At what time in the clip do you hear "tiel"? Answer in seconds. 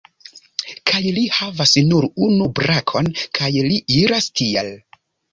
4.41-4.73